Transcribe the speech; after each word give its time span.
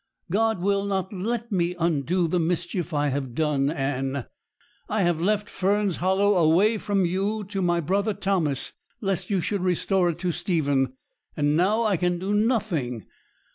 God 0.31 0.61
will 0.63 0.83
not 0.85 1.13
let 1.13 1.51
me 1.51 1.75
undo 1.77 2.27
the 2.27 2.39
mischief 2.39 2.91
I 2.91 3.09
have 3.09 3.35
done. 3.35 3.69
Anne, 3.69 4.25
I 4.89 5.03
have 5.03 5.21
left 5.21 5.47
Fern's 5.47 5.97
Hollow 5.97 6.37
away 6.43 6.79
from 6.79 7.05
you 7.05 7.43
to 7.49 7.61
my 7.61 7.79
brother 7.81 8.15
Thomas, 8.15 8.73
lest 8.99 9.29
you 9.29 9.39
should 9.39 9.61
restore 9.61 10.09
it 10.09 10.17
to 10.17 10.31
Stephen; 10.31 10.93
and 11.37 11.55
now 11.55 11.83
I 11.83 11.97
can 11.97 12.17
do 12.17 12.33
nothing! 12.33 13.05